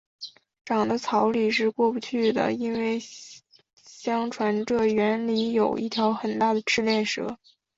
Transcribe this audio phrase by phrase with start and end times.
[0.65, 2.99] 长的草里是不去的，因为
[3.83, 7.37] 相传这园里有一条很大的赤练蛇